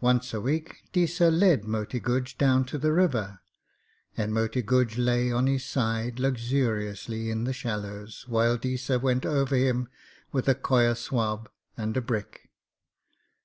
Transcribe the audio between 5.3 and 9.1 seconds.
on his side luxuriously in the shallows, while Deesa